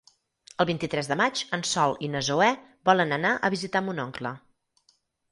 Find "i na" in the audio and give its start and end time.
2.07-2.21